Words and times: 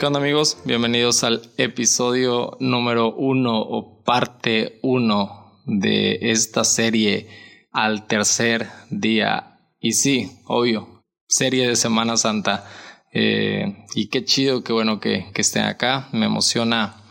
¿Qué 0.00 0.06
onda 0.06 0.18
amigos? 0.18 0.56
Bienvenidos 0.64 1.24
al 1.24 1.42
episodio 1.58 2.56
número 2.58 3.14
uno 3.14 3.60
o 3.60 4.02
parte 4.02 4.78
uno 4.80 5.60
de 5.66 6.18
esta 6.22 6.64
serie 6.64 7.28
al 7.70 8.06
tercer 8.06 8.66
día. 8.88 9.58
Y 9.78 9.92
sí, 9.92 10.38
obvio, 10.46 11.04
serie 11.28 11.68
de 11.68 11.76
Semana 11.76 12.16
Santa. 12.16 12.66
Eh, 13.12 13.84
y 13.94 14.06
qué 14.06 14.24
chido, 14.24 14.64
qué 14.64 14.72
bueno 14.72 15.00
que, 15.00 15.30
estén 15.34 15.64
acá. 15.64 16.08
Me 16.12 16.24
emociona 16.24 17.04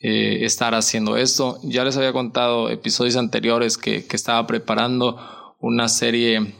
eh, 0.00 0.38
estar 0.46 0.74
haciendo 0.74 1.18
esto. 1.18 1.60
Ya 1.64 1.84
les 1.84 1.98
había 1.98 2.14
contado 2.14 2.70
episodios 2.70 3.16
anteriores 3.16 3.76
que, 3.76 4.06
que 4.06 4.16
estaba 4.16 4.46
preparando 4.46 5.54
una 5.60 5.86
serie 5.86 6.54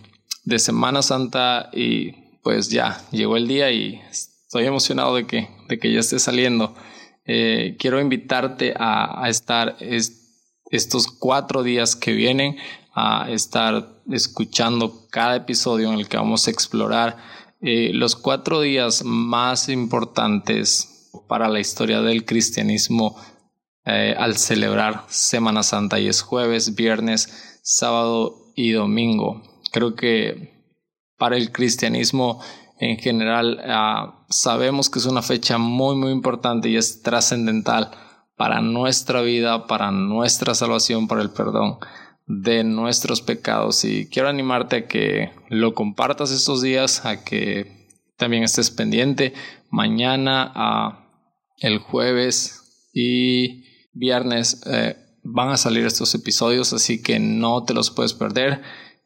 de 0.45 0.59
Semana 0.59 1.01
Santa 1.01 1.71
y 1.73 2.13
pues 2.43 2.69
ya 2.69 3.01
llegó 3.11 3.39
el 3.39 3.49
día 3.49 3.71
y 3.71 4.03
estoy 4.53 4.67
emocionado 4.67 5.15
de 5.15 5.27
que, 5.27 5.49
de 5.67 5.79
que 5.79 5.91
ya 5.91 6.01
esté 6.01 6.19
saliendo. 6.19 6.75
Eh, 7.25 7.75
quiero 7.79 7.99
invitarte 8.03 8.75
a, 8.77 9.27
estar 9.27 9.79
estos 9.81 11.07
cuatro 11.07 11.63
días 11.63 11.97
que 11.97 12.13
vienen, 12.13 12.59
a 12.95 13.31
estar 13.31 14.03
escuchando 14.11 15.07
cada 15.11 15.37
episodio 15.37 15.91
en 15.91 15.99
el 15.99 16.07
que 16.07 16.19
vamos 16.19 16.47
a 16.47 16.51
explorar 16.51 17.17
eh, 17.63 17.93
los 17.95 18.15
cuatro 18.15 18.61
días 18.61 19.03
más 19.07 19.71
importantes 19.71 21.11
para 21.29 21.49
la 21.49 21.59
historia 21.59 22.03
del 22.03 22.27
cristianismo 22.27 23.17
eh, 23.87 24.15
al 24.19 24.37
celebrar 24.37 25.07
Semana 25.09 25.63
Santa 25.63 25.99
y 25.99 26.09
es 26.09 26.21
jueves, 26.21 26.75
viernes, 26.75 27.61
sábado 27.63 28.53
y 28.55 28.73
domingo. 28.73 29.43
Creo 29.73 29.95
que 29.95 30.69
para 31.17 31.39
el 31.39 31.53
cristianismo 31.53 32.43
en 32.83 32.99
general, 32.99 33.61
ah, 33.65 34.22
sabemos 34.33 34.91
que 34.91 34.99
es 34.99 35.07
una 35.07 35.23
fecha 35.23 35.59
muy, 35.59 35.95
muy 35.95 36.11
importante 36.11 36.69
y 36.69 36.77
es 36.77 37.03
trascendental 37.03 37.91
para 38.37 38.61
nuestra 38.61 39.23
vida, 39.23 39.67
para 39.67 39.91
nuestra 39.91 40.55
salvación, 40.55 41.07
para 41.07 41.23
el 41.23 41.31
perdón 41.31 41.79
de 42.27 42.65
nuestros 42.65 43.21
pecados. 43.21 43.85
Y 43.85 44.09
quiero 44.09 44.29
animarte 44.29 44.77
a 44.77 44.87
que 44.89 45.31
lo 45.49 45.75
compartas 45.75 46.31
estos 46.31 46.63
días, 46.63 47.05
a 47.05 47.25
que 47.25 47.89
también 48.17 48.43
estés 48.43 48.71
pendiente. 48.71 49.35
Mañana, 49.71 50.51
a 50.55 50.99
el 51.59 51.79
jueves 51.79 52.89
y 52.93 53.65
viernes 53.93 54.63
eh, 54.67 54.97
van 55.23 55.51
a 55.51 55.57
salir 55.57 55.87
estos 55.87 56.15
episodios, 56.15 56.73
así 56.73 57.01
que 57.03 57.19
no 57.21 57.65
te 57.65 57.75
los 57.75 57.91
puedes 57.91 58.15
perder. 58.15 58.63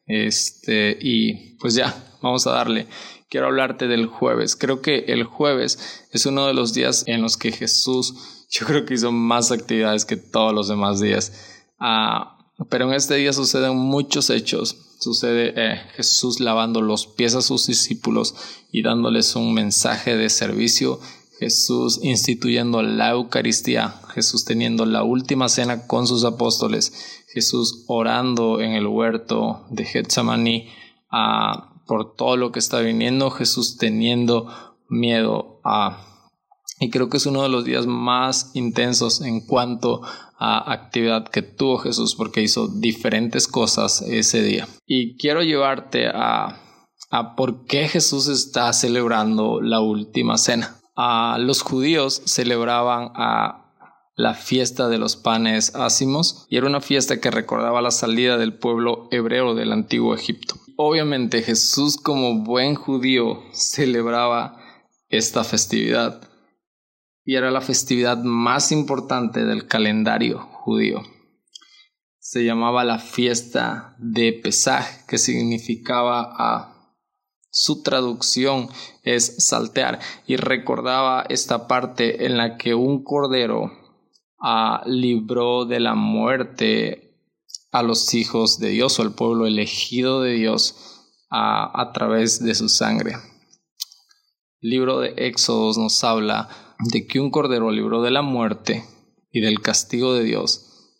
Este, 0.07 0.97
y 1.01 1.57
pues 1.59 1.75
ya, 1.75 1.95
vamos 2.23 2.47
a 2.47 2.53
darle 2.53 2.87
quiero 3.29 3.47
hablarte 3.47 3.89
del 3.89 4.07
jueves. 4.07 4.57
Creo 4.57 4.81
que 4.81 5.05
el 5.09 5.25
jueves 5.25 6.07
es 6.13 6.27
uno 6.27 6.47
de 6.47 6.55
los 6.55 6.75
días 6.75 7.05
en 7.07 7.23
los 7.23 7.37
que 7.37 7.53
Jesús, 7.53 8.47
yo 8.51 8.67
creo 8.67 8.85
que 8.85 8.95
hizo 8.95 9.13
más 9.13 9.53
actividades 9.53 10.05
que 10.05 10.17
todos 10.17 10.55
los 10.55 10.69
demás 10.69 11.01
días. 11.01 11.33
Ah, 11.79 12.39
pero 12.71 12.87
en 12.87 12.95
este 12.95 13.17
día 13.17 13.33
suceden 13.33 13.77
muchos 13.77 14.31
hechos. 14.31 14.77
Sucede 14.99 15.53
eh, 15.57 15.83
Jesús 15.95 16.41
lavando 16.41 16.81
los 16.81 17.07
pies 17.07 17.35
a 17.35 17.43
sus 17.43 17.67
discípulos 17.67 18.35
y 18.73 18.83
dándoles 18.83 19.37
un 19.37 19.53
mensaje 19.53 20.17
de 20.17 20.31
servicio. 20.31 21.01
Jesús 21.39 22.01
instituyendo 22.03 22.83
la 22.83 23.11
Eucaristía, 23.11 24.01
Jesús 24.15 24.47
teniendo 24.47 24.87
la 24.87 25.03
última 25.03 25.51
cena 25.51 25.87
con 25.87 26.07
sus 26.07 26.25
apóstoles, 26.25 27.25
Jesús 27.29 27.85
orando 27.89 28.63
en 28.63 28.73
el 28.73 28.87
huerto 28.87 29.67
de 29.69 29.85
Getsemaní, 29.85 30.71
a 31.11 31.76
por 31.87 32.15
todo 32.15 32.37
lo 32.37 32.53
que 32.53 32.59
está 32.59 32.81
viniendo, 32.81 33.31
Jesús 33.31 33.77
teniendo 33.79 34.48
miedo 34.88 35.61
a... 35.65 36.03
Y 36.78 36.91
creo 36.91 37.09
que 37.09 37.16
es 37.16 37.27
uno 37.27 37.43
de 37.43 37.49
los 37.49 37.65
días 37.65 37.87
más 37.87 38.50
intensos 38.55 39.22
en 39.22 39.41
cuanto 39.41 40.03
a 40.38 40.71
actividad 40.71 41.27
que 41.28 41.41
tuvo 41.41 41.78
Jesús 41.78 42.15
porque 42.15 42.43
hizo 42.43 42.69
diferentes 42.69 43.49
cosas 43.49 44.03
ese 44.03 44.43
día. 44.43 44.69
Y 44.87 45.16
quiero 45.16 45.43
llevarte 45.43 46.09
a, 46.09 46.61
a 47.11 47.34
por 47.34 47.65
qué 47.65 47.88
Jesús 47.88 48.28
está 48.28 48.71
celebrando 48.75 49.62
la 49.62 49.81
última 49.81 50.37
cena. 50.37 50.77
A 50.97 51.38
los 51.41 51.62
judíos 51.62 52.21
celebraban 52.27 53.11
a 53.15 53.72
la 54.16 54.34
fiesta 54.34 54.88
de 54.88 54.99
los 54.99 55.16
panes 55.16 55.75
ácimos 55.75 56.47
y 56.50 56.56
era 56.56 56.66
una 56.66 56.81
fiesta 56.81 57.21
que 57.21 57.31
recordaba 57.31 57.81
la 57.81 57.91
salida 57.91 58.37
del 58.37 58.59
pueblo 58.59 59.09
hebreo 59.11 59.55
del 59.55 59.72
antiguo 59.72 60.15
Egipto 60.15 60.56
obviamente 60.76 61.42
Jesús 61.42 61.97
como 61.97 62.42
buen 62.44 62.75
judío 62.75 63.42
celebraba 63.53 64.59
esta 65.09 65.44
festividad 65.44 66.28
y 67.25 67.34
era 67.34 67.50
la 67.50 67.60
festividad 67.60 68.19
más 68.22 68.70
importante 68.72 69.44
del 69.44 69.66
calendario 69.66 70.38
judío. 70.53 71.03
Se 72.19 72.44
llamaba 72.44 72.84
la 72.84 72.98
fiesta 72.98 73.97
de 73.98 74.32
Pesaj, 74.32 75.06
que 75.06 75.19
significaba 75.19 76.34
a 76.37 76.76
su 77.50 77.82
traducción 77.82 78.69
es 79.03 79.47
saltear 79.47 79.98
y 80.26 80.37
recordaba 80.37 81.25
esta 81.28 81.66
parte 81.66 82.26
en 82.26 82.37
la 82.37 82.58
que 82.58 82.75
un 82.75 83.03
cordero 83.03 83.72
ah, 84.38 84.82
libró 84.87 85.64
de 85.64 85.81
la 85.81 85.94
muerte 85.94 87.06
a 87.76 87.82
los 87.82 88.14
hijos 88.14 88.59
de 88.59 88.70
Dios 88.70 88.98
o 88.98 89.03
al 89.03 89.14
pueblo 89.14 89.47
elegido 89.47 90.22
de 90.22 90.32
Dios 90.32 91.04
a, 91.31 91.91
través 91.92 92.42
de 92.42 92.54
su 92.54 92.70
sangre. 92.70 93.16
El 94.62 94.70
libro 94.70 95.00
de 95.00 95.12
Éxodos 95.19 95.76
nos 95.76 96.03
habla 96.03 96.48
de 96.78 97.06
que 97.06 97.20
un 97.20 97.31
cordero 97.31 97.70
libró 97.70 98.00
de 98.00 98.10
la 98.10 98.22
muerte 98.22 98.84
y 99.31 99.41
del 99.41 99.60
castigo 99.60 100.14
de 100.14 100.25
Dios 100.25 100.94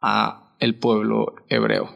a 0.00 0.56
el 0.58 0.78
pueblo 0.78 1.34
hebreo. 1.50 1.90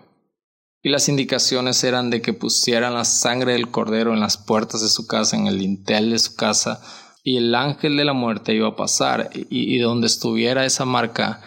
Y 0.82 0.91
las 0.91 1.08
indicaciones 1.08 1.82
eran 1.82 2.10
de 2.10 2.20
que 2.20 2.34
pusieran 2.34 2.92
la 2.92 3.06
sangre 3.06 3.53
del 3.53 3.70
cordero 3.70 4.12
en 4.12 4.20
las 4.20 4.36
puertas 4.36 4.82
de 4.82 4.88
su 4.88 5.06
casa, 5.06 5.36
en 5.36 5.47
el 5.47 5.58
dintel 5.58 6.10
de 6.10 6.18
su 6.18 6.36
casa, 6.36 6.82
y 7.24 7.38
el 7.38 7.54
ángel 7.54 7.97
de 7.97 8.04
la 8.04 8.12
muerte 8.12 8.54
iba 8.54 8.68
a 8.68 8.76
pasar, 8.76 9.30
y, 9.32 9.47
y 9.50 9.78
donde 9.78 10.06
estuviera 10.06 10.66
esa 10.66 10.84
marca 10.84 11.41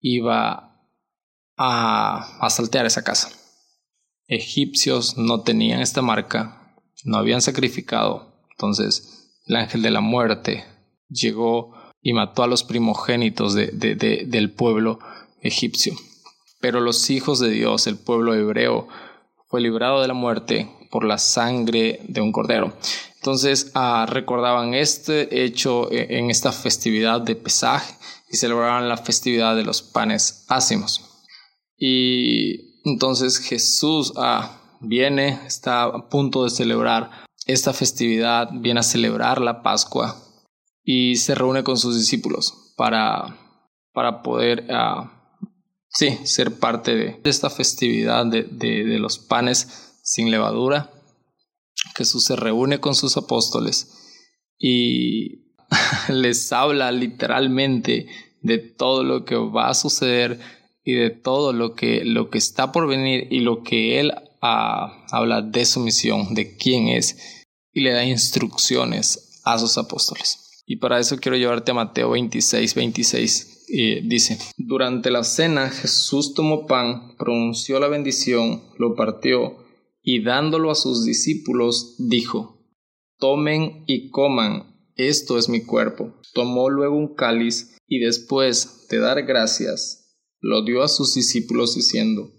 iba 0.00 0.69
a, 1.62 2.48
saltear 2.48 2.86
esa 2.86 3.04
casa. 3.04 3.30
Egipcios 4.26 5.18
no 5.18 5.42
tenían 5.42 5.80
esta 5.80 6.00
marca, 6.00 6.74
no 7.04 7.18
habían 7.18 7.42
sacrificado, 7.42 8.32
entonces 8.52 9.30
el 9.46 9.56
ángel 9.56 9.82
de 9.82 9.90
la 9.90 10.00
muerte 10.00 10.64
llegó 11.10 11.74
y 12.00 12.14
mató 12.14 12.42
a 12.42 12.46
los 12.46 12.64
primogénitos 12.64 13.54
del 13.54 14.52
pueblo 14.52 15.00
egipcio. 15.42 15.94
Pero 16.60 16.80
los 16.80 17.10
hijos 17.10 17.40
de 17.40 17.50
Dios, 17.50 17.86
el 17.86 17.98
pueblo 17.98 18.34
hebreo, 18.34 18.88
fue 19.48 19.60
librado 19.60 20.00
de 20.00 20.08
la 20.08 20.14
muerte 20.14 20.70
por 20.90 21.04
la 21.04 21.18
sangre 21.18 22.00
de 22.08 22.22
un 22.22 22.32
cordero. 22.32 22.72
Entonces 23.16 23.70
ah, 23.74 24.06
recordaban 24.08 24.72
este 24.72 25.44
hecho 25.44 25.90
e, 25.90 26.18
en 26.18 26.30
esta 26.30 26.52
festividad 26.52 27.20
de 27.20 27.36
Pesaj 27.36 27.82
y 28.30 28.36
celebraban 28.36 28.88
la 28.88 28.96
festividad 28.96 29.56
de 29.56 29.64
los 29.64 29.82
panes 29.82 30.44
ácimos. 30.48 31.09
Y 31.82 32.82
entonces 32.84 33.38
Jesús 33.38 34.12
ah, 34.16 34.76
viene, 34.82 35.40
está 35.46 35.84
a 35.84 36.08
punto 36.10 36.44
de 36.44 36.50
celebrar 36.50 37.10
esta 37.46 37.72
festividad, 37.72 38.50
viene 38.52 38.80
a 38.80 38.84
celebrar 38.84 39.40
la 39.40 39.62
Pascua 39.62 40.22
y 40.84 41.16
se 41.16 41.34
reúne 41.34 41.64
con 41.64 41.78
sus 41.78 41.96
discípulos 41.96 42.74
para, 42.76 43.34
para 43.94 44.22
poder 44.22 44.66
ah, 44.70 45.38
sí, 45.88 46.18
ser 46.24 46.58
parte 46.58 46.94
de 46.94 47.20
esta 47.24 47.48
festividad 47.48 48.26
de, 48.26 48.42
de 48.42 48.98
los 48.98 49.18
panes 49.18 49.98
sin 50.02 50.30
levadura. 50.30 50.90
Jesús 51.96 52.24
se 52.24 52.36
reúne 52.36 52.78
con 52.78 52.94
sus 52.94 53.16
apóstoles 53.16 54.26
y 54.58 55.54
les 56.08 56.52
habla 56.52 56.92
literalmente 56.92 58.06
de 58.42 58.58
todo 58.58 59.02
lo 59.02 59.24
que 59.24 59.36
va 59.36 59.70
a 59.70 59.74
suceder 59.74 60.59
y 60.84 60.94
de 60.94 61.10
todo 61.10 61.52
lo 61.52 61.74
que, 61.74 62.04
lo 62.04 62.30
que 62.30 62.38
está 62.38 62.72
por 62.72 62.86
venir 62.86 63.28
y 63.30 63.40
lo 63.40 63.62
que 63.62 64.00
él 64.00 64.12
ah, 64.40 65.04
habla 65.10 65.42
de 65.42 65.64
su 65.64 65.80
misión, 65.80 66.34
de 66.34 66.56
quién 66.56 66.88
es, 66.88 67.46
y 67.72 67.80
le 67.80 67.92
da 67.92 68.04
instrucciones 68.04 69.40
a 69.44 69.58
sus 69.58 69.78
apóstoles. 69.78 70.62
Y 70.66 70.76
para 70.76 70.98
eso 70.98 71.18
quiero 71.18 71.36
llevarte 71.36 71.72
a 71.72 71.74
Mateo 71.74 72.10
26, 72.10 72.74
26. 72.74 73.64
Y 73.68 74.08
dice, 74.08 74.38
durante 74.56 75.10
la 75.10 75.24
cena 75.24 75.68
Jesús 75.68 76.34
tomó 76.34 76.66
pan, 76.66 77.16
pronunció 77.16 77.78
la 77.78 77.88
bendición, 77.88 78.62
lo 78.78 78.94
partió 78.94 79.56
y 80.02 80.22
dándolo 80.22 80.70
a 80.70 80.74
sus 80.74 81.04
discípulos 81.04 81.96
dijo, 81.98 82.64
tomen 83.18 83.84
y 83.86 84.10
coman, 84.10 84.70
esto 84.96 85.38
es 85.38 85.48
mi 85.48 85.62
cuerpo. 85.62 86.14
Tomó 86.34 86.70
luego 86.70 86.96
un 86.96 87.14
cáliz 87.14 87.76
y 87.86 87.98
después 87.98 88.86
de 88.88 88.98
dar 88.98 89.22
gracias, 89.24 89.99
lo 90.40 90.62
dio 90.64 90.82
a 90.82 90.88
sus 90.88 91.14
discípulos 91.14 91.74
diciendo, 91.74 92.32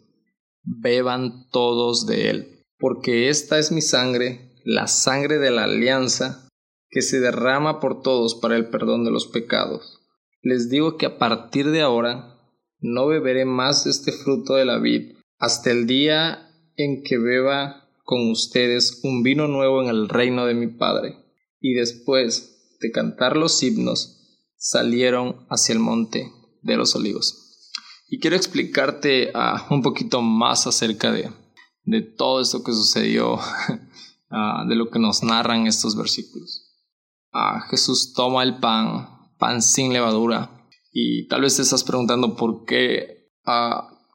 Beban 0.63 1.49
todos 1.51 2.05
de 2.05 2.29
él, 2.29 2.65
porque 2.77 3.29
esta 3.29 3.59
es 3.59 3.71
mi 3.71 3.81
sangre, 3.81 4.51
la 4.63 4.87
sangre 4.87 5.39
de 5.39 5.51
la 5.51 5.63
alianza, 5.63 6.47
que 6.89 7.01
se 7.01 7.19
derrama 7.19 7.79
por 7.79 8.01
todos 8.01 8.35
para 8.35 8.57
el 8.57 8.69
perdón 8.69 9.05
de 9.05 9.11
los 9.11 9.27
pecados. 9.27 9.99
Les 10.41 10.69
digo 10.69 10.97
que 10.97 11.05
a 11.05 11.17
partir 11.17 11.69
de 11.71 11.81
ahora 11.81 12.37
no 12.79 13.07
beberé 13.07 13.45
más 13.45 13.85
este 13.85 14.11
fruto 14.11 14.55
de 14.55 14.65
la 14.65 14.79
vid 14.79 15.13
hasta 15.37 15.71
el 15.71 15.87
día 15.87 16.49
en 16.75 17.03
que 17.03 17.17
beba 17.17 17.87
con 18.03 18.29
ustedes 18.29 18.99
un 19.03 19.23
vino 19.23 19.47
nuevo 19.47 19.81
en 19.81 19.89
el 19.89 20.09
reino 20.09 20.45
de 20.45 20.53
mi 20.53 20.67
Padre. 20.67 21.15
Y 21.59 21.73
después 21.73 22.75
de 22.79 22.91
cantar 22.91 23.37
los 23.37 23.61
himnos, 23.63 24.17
salieron 24.57 25.45
hacia 25.49 25.73
el 25.73 25.79
monte 25.79 26.31
de 26.61 26.75
los 26.75 26.95
olivos. 26.95 27.40
Y 28.13 28.19
quiero 28.19 28.35
explicarte 28.35 29.31
ah, 29.33 29.67
un 29.69 29.81
poquito 29.81 30.21
más 30.21 30.67
acerca 30.67 31.13
de, 31.13 31.31
de 31.85 32.01
todo 32.01 32.41
esto 32.41 32.61
que 32.61 32.73
sucedió, 32.73 33.39
ah, 34.29 34.65
de 34.67 34.75
lo 34.75 34.89
que 34.89 34.99
nos 34.99 35.23
narran 35.23 35.65
estos 35.65 35.95
versículos. 35.95 36.75
Ah, 37.31 37.61
Jesús 37.69 38.11
toma 38.13 38.43
el 38.43 38.59
pan, 38.59 39.07
pan 39.39 39.61
sin 39.61 39.93
levadura, 39.93 40.67
y 40.91 41.25
tal 41.29 41.39
vez 41.39 41.55
te 41.55 41.61
estás 41.61 41.85
preguntando 41.85 42.35
por 42.35 42.65
qué 42.65 43.29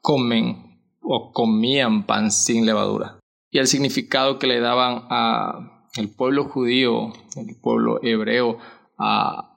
comen 0.02 0.78
o 1.00 1.32
comían 1.32 2.04
pan 2.04 2.30
sin 2.30 2.66
levadura. 2.66 3.18
Y 3.50 3.60
el 3.60 3.66
significado 3.66 4.38
que 4.38 4.46
le 4.46 4.60
daban 4.60 5.06
al 5.08 6.10
pueblo 6.14 6.44
judío, 6.44 7.14
el 7.34 7.58
pueblo 7.62 7.98
hebreo, 8.02 8.58
a 8.98 9.55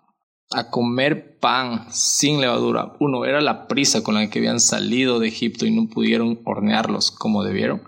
a 0.52 0.70
comer 0.70 1.38
pan 1.40 1.88
sin 1.92 2.42
levadura. 2.42 2.96
Uno, 3.00 3.26
era 3.26 3.42
la 3.42 3.68
prisa 3.68 4.04
con 4.04 4.16
la 4.16 4.30
que 4.30 4.40
habían 4.40 4.60
salido 4.60 5.20
de 5.20 5.28
Egipto 5.28 5.66
y 5.66 5.72
no 5.72 5.88
pudieron 5.88 6.40
hornearlos 6.44 7.12
como 7.12 7.44
debieron. 7.44 7.84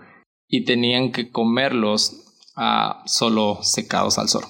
Y 0.48 0.64
tenían 0.64 1.12
que 1.12 1.30
comerlos 1.30 2.24
ah, 2.56 3.02
solo 3.06 3.58
secados 3.62 4.18
al 4.18 4.28
sol. 4.28 4.44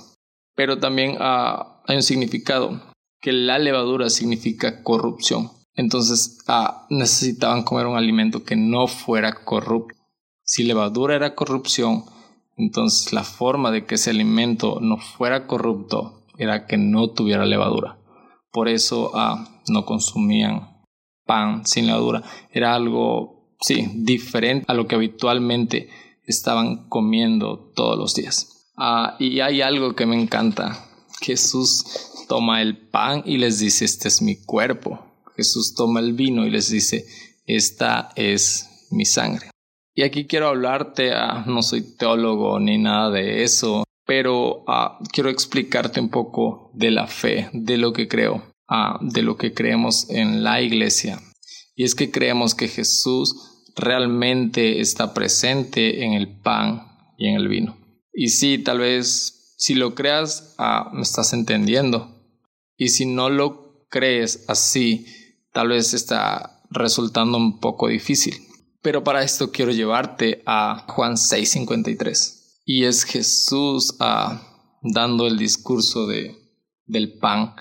Pero 0.55 0.79
también 0.79 1.17
ah, 1.21 1.83
hay 1.87 1.97
un 1.97 2.03
significado, 2.03 2.83
que 3.21 3.33
la 3.33 3.59
levadura 3.59 4.11
significa 4.11 4.83
corrupción. 4.83 5.51
Entonces 5.75 6.39
ah, 6.49 6.87
necesitaban 6.91 7.63
comer 7.63 7.87
un 7.87 7.97
alimento 7.97 8.45
que 8.45 8.57
no 8.57 8.89
fuera 8.89 9.45
corrupto. 9.45 9.97
Si 10.45 10.65
levadura 10.65 11.15
era 11.17 11.35
corrupción, 11.35 12.05
entonces 12.57 13.13
la 13.13 13.25
forma 13.25 13.71
de 13.71 13.87
que 13.87 13.95
ese 13.95 14.11
alimento 14.11 14.81
no 14.81 14.99
fuera 14.99 15.47
corrupto 15.47 16.25
era 16.37 16.67
que 16.67 16.77
no 16.77 17.09
tuviera 17.11 17.47
levadura. 17.47 17.97
Por 18.53 18.69
eso 18.69 19.11
ah, 19.15 19.61
no 19.69 19.85
consumían 19.85 20.85
pan 21.25 21.67
sin 21.67 21.87
levadura. 21.87 22.23
Era 22.51 22.75
algo, 22.75 23.57
sí, 23.61 23.89
diferente 23.95 24.67
a 24.69 24.75
lo 24.75 24.87
que 24.87 24.95
habitualmente 24.95 25.89
estaban 26.27 26.89
comiendo 26.89 27.73
todos 27.75 27.99
los 27.99 28.15
días. 28.15 28.73
Ah, 28.77 29.17
y 29.19 29.41
hay 29.41 29.63
algo 29.63 29.95
que 29.95 30.07
me 30.07 30.21
encanta. 30.21 30.87
Jesús 31.21 31.85
toma 32.29 32.63
el 32.63 32.77
pan 32.77 33.23
y 33.25 33.39
les 33.39 33.59
dice, 33.59 33.85
este 33.85 34.09
es 34.09 34.23
mi 34.23 34.37
cuerpo. 34.37 35.01
Jesús 35.37 35.75
toma 35.75 36.01
el 36.01 36.13
vino 36.13 36.47
y 36.47 36.51
les 36.51 36.71
dice, 36.71 37.07
esta 37.47 38.13
es 38.17 38.87
mi 38.91 39.05
sangre. 39.05 39.51
Y 39.95 40.03
aquí 40.03 40.27
quiero 40.27 40.49
hablarte, 40.49 41.13
ah, 41.13 41.45
no 41.47 41.63
soy 41.63 41.97
teólogo 41.97 42.59
ni 42.59 42.79
nada 42.79 43.11
de 43.11 43.43
eso, 43.43 43.85
pero 44.15 44.63
ah, 44.67 44.99
quiero 45.11 45.31
explicarte 45.31 45.99
un 45.99 46.11
poco 46.11 46.71
de 46.75 46.91
la 46.91 47.07
fe, 47.07 47.49
de 47.55 47.79
lo 47.79 47.95
que 47.95 48.09
creo, 48.09 48.43
ah, 48.69 48.99
de 49.01 49.23
lo 49.23 49.39
que 49.39 49.55
creemos 49.55 50.11
en 50.11 50.45
la 50.45 50.61
iglesia. 50.61 51.19
Y 51.75 51.85
es 51.85 51.95
que 51.95 52.11
creemos 52.11 52.55
que 52.55 52.69
Jesús 52.69 53.65
realmente 53.75 54.83
está 54.83 55.15
presente 55.15 56.05
en 56.05 56.13
el 56.13 56.29
pan 56.29 56.89
y 57.17 57.29
en 57.29 57.37
el 57.37 57.49
vino. 57.49 57.79
Y 58.13 58.29
sí, 58.29 58.59
tal 58.59 58.81
vez 58.81 59.55
si 59.57 59.73
lo 59.77 59.95
creas, 59.95 60.57
ah, 60.59 60.91
me 60.93 61.01
estás 61.01 61.33
entendiendo. 61.33 62.15
Y 62.77 62.89
si 62.89 63.07
no 63.07 63.31
lo 63.31 63.87
crees 63.89 64.45
así, 64.47 65.07
tal 65.55 65.69
vez 65.69 65.95
está 65.95 66.61
resultando 66.69 67.39
un 67.39 67.61
poco 67.61 67.89
difícil. 67.89 68.35
Pero 68.83 69.05
para 69.05 69.23
esto 69.23 69.51
quiero 69.53 69.73
llevarte 69.73 70.43
a 70.45 70.85
Juan 70.87 71.17
6:53 71.17 72.42
y 72.65 72.85
es 72.85 73.05
Jesús 73.05 73.97
ah, 74.01 74.79
dando 74.83 75.27
el 75.27 75.39
discurso 75.39 76.07
de, 76.07 76.37
del 76.87 77.19
pan 77.19 77.55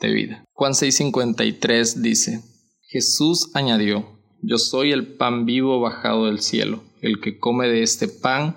de 0.00 0.12
vida. 0.12 0.44
Juan 0.52 0.72
6:53 0.72 1.94
dice, 1.96 2.42
Jesús 2.82 3.50
añadió, 3.54 4.18
yo 4.42 4.58
soy 4.58 4.92
el 4.92 5.16
pan 5.16 5.44
vivo 5.44 5.80
bajado 5.80 6.26
del 6.26 6.40
cielo, 6.40 6.82
el 7.02 7.20
que 7.20 7.38
come 7.38 7.68
de 7.68 7.82
este 7.82 8.08
pan 8.08 8.56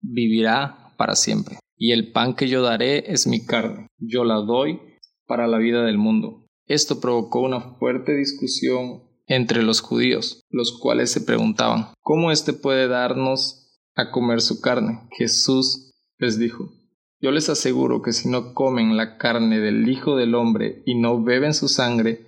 vivirá 0.00 0.94
para 0.96 1.16
siempre. 1.16 1.58
Y 1.76 1.92
el 1.92 2.12
pan 2.12 2.34
que 2.34 2.48
yo 2.48 2.62
daré 2.62 3.10
es 3.12 3.26
mi 3.26 3.44
carne, 3.44 3.86
yo 3.98 4.24
la 4.24 4.36
doy 4.36 4.80
para 5.26 5.46
la 5.46 5.58
vida 5.58 5.84
del 5.84 5.98
mundo. 5.98 6.46
Esto 6.66 7.00
provocó 7.00 7.40
una 7.40 7.76
fuerte 7.78 8.14
discusión 8.14 9.04
entre 9.26 9.62
los 9.62 9.80
judíos, 9.80 10.42
los 10.50 10.78
cuales 10.78 11.10
se 11.10 11.20
preguntaban, 11.20 11.88
¿cómo 12.02 12.30
éste 12.30 12.52
puede 12.52 12.88
darnos 12.88 13.67
a 13.98 14.12
comer 14.12 14.40
su 14.40 14.60
carne. 14.60 15.00
Jesús 15.10 15.92
les 16.18 16.38
dijo, 16.38 16.70
Yo 17.20 17.32
les 17.32 17.48
aseguro 17.50 18.00
que 18.00 18.12
si 18.12 18.28
no 18.28 18.54
comen 18.54 18.96
la 18.96 19.18
carne 19.18 19.58
del 19.58 19.88
Hijo 19.88 20.16
del 20.16 20.36
Hombre 20.36 20.82
y 20.86 20.94
no 20.94 21.20
beben 21.22 21.52
su 21.52 21.66
sangre, 21.66 22.20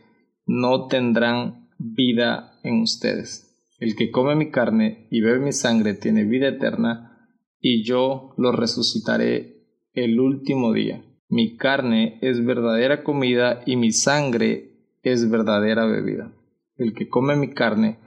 no 0.46 0.88
tendrán 0.88 1.68
vida 1.78 2.58
en 2.64 2.82
ustedes. 2.82 3.56
El 3.78 3.94
que 3.94 4.10
come 4.10 4.34
mi 4.34 4.50
carne 4.50 5.06
y 5.12 5.20
bebe 5.20 5.38
mi 5.38 5.52
sangre 5.52 5.94
tiene 5.94 6.24
vida 6.24 6.48
eterna, 6.48 7.28
y 7.60 7.84
yo 7.84 8.34
lo 8.36 8.50
resucitaré 8.50 9.64
el 9.92 10.18
último 10.18 10.72
día. 10.72 11.04
Mi 11.28 11.56
carne 11.56 12.18
es 12.20 12.44
verdadera 12.44 13.04
comida 13.04 13.62
y 13.64 13.76
mi 13.76 13.92
sangre 13.92 14.96
es 15.02 15.30
verdadera 15.30 15.86
bebida. 15.86 16.32
El 16.76 16.94
que 16.94 17.08
come 17.08 17.36
mi 17.36 17.54
carne 17.54 17.98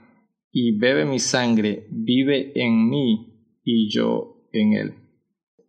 y 0.52 0.76
bebe 0.76 1.06
mi 1.06 1.18
sangre 1.18 1.86
vive 1.90 2.52
en 2.62 2.90
mí 2.90 3.33
y 3.64 3.90
yo 3.90 4.48
en 4.52 4.72
él. 4.74 4.94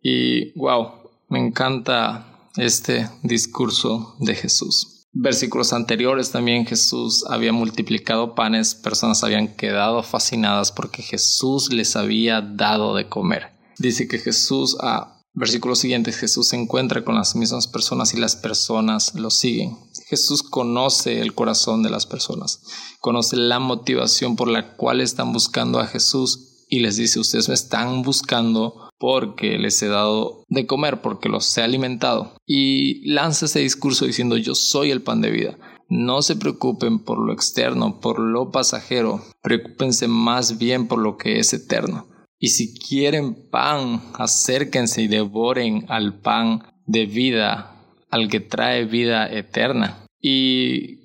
Y 0.02 0.52
wow, 0.58 0.88
me 1.28 1.44
encanta 1.44 2.50
este 2.56 3.08
discurso 3.22 4.14
de 4.20 4.34
Jesús. 4.34 4.96
Versículos 5.12 5.72
anteriores 5.72 6.30
también 6.30 6.66
Jesús 6.66 7.24
había 7.28 7.52
multiplicado 7.52 8.34
panes, 8.34 8.74
personas 8.74 9.24
habían 9.24 9.48
quedado 9.56 10.02
fascinadas 10.02 10.72
porque 10.72 11.02
Jesús 11.02 11.72
les 11.72 11.96
había 11.96 12.42
dado 12.42 12.94
de 12.94 13.08
comer. 13.08 13.56
Dice 13.78 14.08
que 14.08 14.18
Jesús, 14.18 14.76
a 14.80 15.22
versículos 15.32 15.78
siguientes, 15.78 16.18
Jesús 16.18 16.48
se 16.48 16.56
encuentra 16.56 17.02
con 17.02 17.14
las 17.14 17.34
mismas 17.34 17.66
personas 17.66 18.12
y 18.12 18.18
las 18.18 18.36
personas 18.36 19.14
lo 19.14 19.30
siguen. 19.30 19.78
Jesús 20.06 20.42
conoce 20.42 21.20
el 21.20 21.34
corazón 21.34 21.82
de 21.82 21.90
las 21.90 22.04
personas, 22.04 22.60
conoce 23.00 23.36
la 23.36 23.58
motivación 23.58 24.36
por 24.36 24.48
la 24.48 24.76
cual 24.76 25.00
están 25.00 25.32
buscando 25.32 25.80
a 25.80 25.86
Jesús 25.86 26.55
y 26.68 26.80
les 26.80 26.96
dice, 26.96 27.20
ustedes 27.20 27.48
me 27.48 27.54
están 27.54 28.02
buscando 28.02 28.90
porque 28.98 29.58
les 29.58 29.80
he 29.82 29.88
dado 29.88 30.44
de 30.48 30.66
comer, 30.66 31.00
porque 31.00 31.28
los 31.28 31.56
he 31.56 31.62
alimentado. 31.62 32.36
Y 32.46 33.08
lanza 33.08 33.46
ese 33.46 33.60
discurso 33.60 34.06
diciendo, 34.06 34.36
yo 34.36 34.54
soy 34.54 34.90
el 34.90 35.02
pan 35.02 35.20
de 35.20 35.30
vida. 35.30 35.58
No 35.88 36.22
se 36.22 36.34
preocupen 36.34 36.98
por 36.98 37.18
lo 37.18 37.32
externo, 37.32 38.00
por 38.00 38.18
lo 38.18 38.50
pasajero, 38.50 39.22
preocúpense 39.42 40.08
más 40.08 40.58
bien 40.58 40.88
por 40.88 40.98
lo 40.98 41.16
que 41.16 41.38
es 41.38 41.52
eterno. 41.52 42.08
Y 42.38 42.48
si 42.48 42.74
quieren 42.74 43.48
pan, 43.50 44.02
acérquense 44.14 45.02
y 45.02 45.08
devoren 45.08 45.86
al 45.88 46.18
pan 46.20 46.62
de 46.86 47.06
vida, 47.06 47.76
al 48.10 48.28
que 48.28 48.40
trae 48.40 48.84
vida 48.84 49.30
eterna. 49.30 50.04
Y 50.20 50.98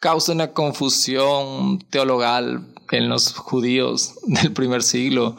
causa 0.00 0.32
una 0.32 0.52
confusión 0.52 1.78
teologal 1.90 2.71
en 2.92 3.08
los 3.08 3.34
judíos 3.34 4.14
del 4.26 4.52
primer 4.52 4.82
siglo, 4.82 5.36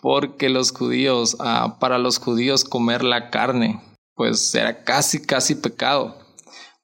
porque 0.00 0.48
los 0.48 0.72
judíos, 0.72 1.36
ah, 1.40 1.76
para 1.78 1.98
los 1.98 2.18
judíos 2.18 2.64
comer 2.64 3.04
la 3.04 3.30
carne, 3.30 3.80
pues 4.14 4.54
era 4.54 4.84
casi, 4.84 5.22
casi 5.22 5.54
pecado, 5.54 6.16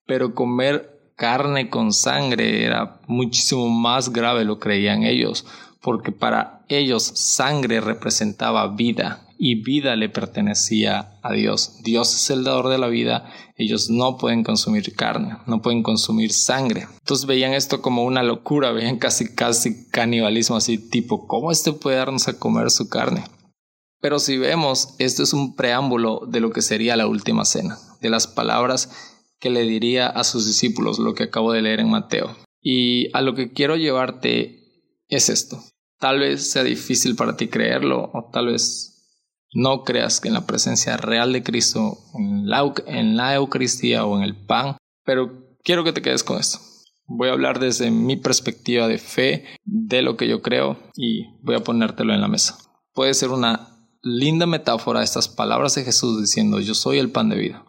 pero 0.07 0.35
comer 0.35 1.13
carne 1.17 1.69
con 1.69 1.93
sangre 1.93 2.65
era 2.65 3.01
muchísimo 3.07 3.69
más 3.69 4.13
grave, 4.13 4.45
lo 4.45 4.59
creían 4.59 5.03
ellos, 5.03 5.47
porque 5.81 6.13
para 6.13 6.65
ellos 6.69 7.03
sangre 7.03 7.81
representaba 7.81 8.69
vida 8.69 9.27
y 9.38 9.62
vida 9.62 9.95
le 9.95 10.09
pertenecía 10.09 11.18
a 11.23 11.33
Dios. 11.33 11.78
Dios 11.85 12.14
es 12.14 12.30
el 12.30 12.45
dador 12.45 12.68
de 12.68 12.78
la 12.78 12.88
vida, 12.88 13.33
ellos 13.57 13.88
no 13.88 14.18
pueden 14.18 14.42
consumir 14.42 14.95
carne, 14.95 15.38
no 15.47 15.62
pueden 15.62 15.83
consumir 15.83 16.33
sangre. 16.33 16.88
Entonces 17.00 17.26
veían 17.26 17.54
esto 17.54 17.80
como 17.80 18.04
una 18.04 18.25
locura, 18.25 18.73
veían 18.73 18.99
casi 18.99 19.35
casi 19.35 19.88
canibalismo 19.90 20.57
así 20.57 20.78
tipo, 20.78 21.26
¿cómo 21.28 21.52
este 21.52 21.73
puede 21.73 21.97
darnos 21.97 22.26
a 22.26 22.38
comer 22.38 22.71
su 22.71 22.88
carne? 22.88 23.25
Pero 24.00 24.18
si 24.18 24.37
vemos, 24.38 24.95
esto 24.99 25.23
es 25.23 25.33
un 25.33 25.54
preámbulo 25.54 26.23
de 26.28 26.40
lo 26.40 26.50
que 26.50 26.62
sería 26.62 26.97
la 26.97 27.07
última 27.07 27.45
cena, 27.45 27.78
de 28.00 28.11
las 28.11 28.26
palabras 28.26 28.90
que 29.40 29.50
le 29.50 29.62
diría 29.62 30.09
a 30.09 30.25
sus 30.25 30.47
discípulos, 30.47 30.99
lo 30.99 31.14
que 31.14 31.25
acabo 31.25 31.52
de 31.52 31.62
leer 31.62 31.80
en 31.80 31.90
Mateo. 31.90 32.37
Y 32.61 33.09
a 33.16 33.23
lo 33.23 33.35
que 33.35 33.52
quiero 33.52 33.76
llevarte 33.76 34.59
es 35.09 35.28
esto. 35.28 35.62
Tal 35.99 36.21
vez 36.21 36.50
sea 36.50 36.64
difícil 36.64 37.16
para 37.16 37.37
ti 37.37 37.49
creerlo, 37.49 38.11
o 38.12 38.30
tal 38.33 38.47
vez 38.47 38.98
No 39.52 39.83
creas 39.83 40.21
que 40.21 40.28
en 40.28 40.35
la 40.35 40.47
presencia 40.47 40.97
real 40.97 41.33
de 41.33 41.43
Cristo, 41.43 41.99
en 42.14 42.49
la, 42.49 42.73
en 42.87 43.19
Eucaristía 43.19 44.05
o 44.05 44.17
en 44.17 44.23
el 44.23 44.37
pan, 44.37 44.76
pero 45.05 45.57
quiero 45.64 45.85
que 45.85 45.93
te 45.93 46.02
quedes 46.02 46.23
con 46.23 46.38
esto. 46.38 46.59
Voy 47.07 47.31
a 47.31 47.33
hablar 47.33 47.59
desde 47.59 47.90
mi 47.90 48.17
perspectiva 48.17 48.87
de 48.87 48.99
fe, 48.99 49.45
de 49.64 50.02
lo 50.02 50.17
que 50.17 50.28
yo 50.28 50.43
creo 50.43 50.76
y 50.95 51.25
voy 51.43 51.55
a 51.55 51.64
ponértelo 51.64 52.12
en 52.12 52.21
la 52.21 52.28
mesa. 52.28 52.59
Puede 52.93 53.14
ser 53.14 53.31
una 53.31 53.78
linda 54.02 54.47
metáfora 54.47 55.02
estas 55.02 55.28
palabras 55.28 55.75
de 55.75 55.85
Jesús 55.85 56.21
diciendo 56.21 56.61
yo 56.61 56.75
soy 56.75 56.99
el 56.99 57.11
pan 57.11 57.31
de 57.31 57.37
vida. 57.37 57.64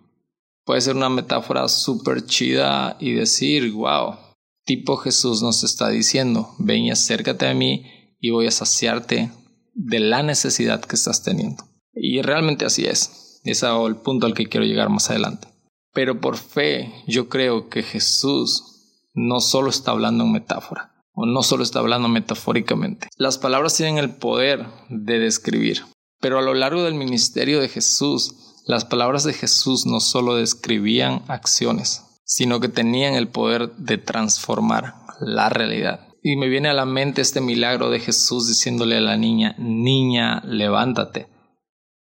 Puede 0.65 0.81
ser 0.81 0.95
una 0.95 1.09
metáfora 1.09 1.67
súper 1.67 2.25
chida 2.25 2.97
y 2.99 3.13
decir, 3.13 3.71
wow, 3.71 4.17
tipo 4.65 4.97
Jesús 4.97 5.41
nos 5.41 5.63
está 5.63 5.89
diciendo, 5.89 6.53
ven 6.59 6.83
y 6.83 6.91
acércate 6.91 7.47
a 7.47 7.53
mí 7.53 7.85
y 8.19 8.29
voy 8.31 8.47
a 8.47 8.51
saciarte 8.51 9.31
de 9.73 9.99
la 9.99 10.21
necesidad 10.21 10.81
que 10.81 10.95
estás 10.95 11.23
teniendo. 11.23 11.63
Y 12.01 12.21
realmente 12.21 12.65
así 12.65 12.85
es. 12.85 13.41
Es 13.43 13.63
el 13.63 13.95
punto 13.97 14.25
al 14.25 14.33
que 14.33 14.47
quiero 14.47 14.65
llegar 14.65 14.89
más 14.89 15.09
adelante. 15.09 15.47
Pero 15.93 16.19
por 16.21 16.37
fe 16.37 16.93
yo 17.07 17.29
creo 17.29 17.69
que 17.69 17.83
Jesús 17.83 18.69
no 19.13 19.39
solo 19.39 19.69
está 19.69 19.91
hablando 19.91 20.23
en 20.23 20.31
metáfora, 20.31 20.93
o 21.13 21.25
no 21.25 21.43
solo 21.43 21.63
está 21.63 21.79
hablando 21.79 22.07
metafóricamente. 22.07 23.07
Las 23.17 23.37
palabras 23.37 23.75
tienen 23.75 23.97
el 23.97 24.15
poder 24.15 24.67
de 24.89 25.19
describir. 25.19 25.83
Pero 26.21 26.37
a 26.37 26.41
lo 26.41 26.53
largo 26.53 26.83
del 26.83 26.95
ministerio 26.95 27.59
de 27.59 27.69
Jesús, 27.69 28.61
las 28.65 28.85
palabras 28.85 29.23
de 29.23 29.33
Jesús 29.33 29.85
no 29.85 29.99
solo 29.99 30.35
describían 30.35 31.23
acciones, 31.27 32.03
sino 32.23 32.59
que 32.59 32.69
tenían 32.69 33.15
el 33.15 33.27
poder 33.27 33.75
de 33.77 33.97
transformar 33.97 34.95
la 35.19 35.49
realidad. 35.49 36.07
Y 36.21 36.35
me 36.35 36.49
viene 36.49 36.69
a 36.69 36.73
la 36.73 36.85
mente 36.85 37.21
este 37.21 37.41
milagro 37.41 37.89
de 37.89 37.99
Jesús 37.99 38.47
diciéndole 38.47 38.97
a 38.97 39.01
la 39.01 39.17
niña, 39.17 39.55
niña, 39.57 40.41
levántate. 40.45 41.27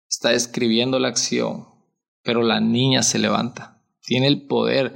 Está 0.09 0.29
describiendo 0.29 0.99
la 0.99 1.09
acción, 1.09 1.67
pero 2.23 2.41
la 2.41 2.59
niña 2.59 3.03
se 3.03 3.19
levanta. 3.19 3.81
Tiene 4.01 4.27
el 4.27 4.47
poder, 4.47 4.95